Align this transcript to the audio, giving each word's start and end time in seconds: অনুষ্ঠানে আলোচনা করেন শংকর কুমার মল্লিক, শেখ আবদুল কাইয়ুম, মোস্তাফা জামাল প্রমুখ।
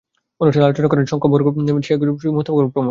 অনুষ্ঠানে 0.41 0.65
আলোচনা 0.67 0.87
করেন 0.91 1.05
শংকর 1.11 1.27
কুমার 1.43 1.55
মল্লিক, 1.55 1.75
শেখ 1.87 1.95
আবদুল 1.97 2.09
কাইয়ুম, 2.11 2.35
মোস্তাফা 2.37 2.53
জামাল 2.55 2.63
প্রমুখ। 2.73 2.77